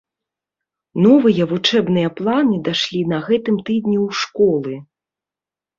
[1.07, 4.73] Новыя вучэбныя планы дашлі на гэтым тыдні ў школы.